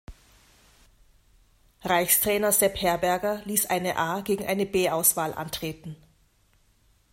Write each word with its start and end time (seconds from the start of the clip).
Reichstrainer 1.83 2.51
Sepp 2.53 2.81
Herberger 2.81 3.43
ließ 3.45 3.67
eine 3.67 3.97
A- 3.97 4.21
gegen 4.21 4.47
eine 4.47 4.65
B-Auswahl 4.65 5.31
antreten. 5.35 5.95